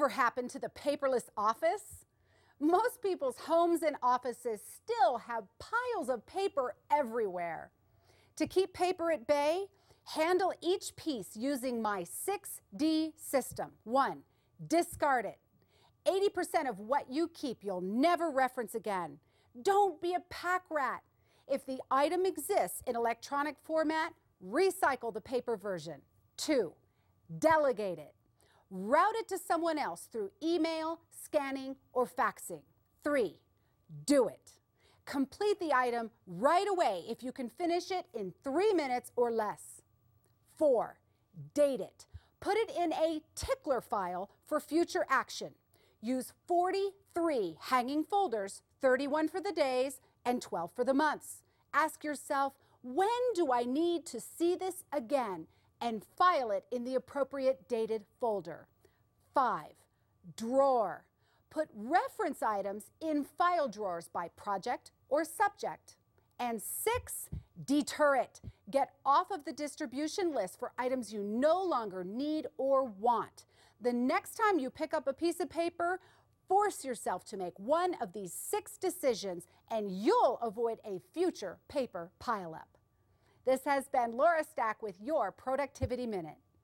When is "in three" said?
38.14-38.72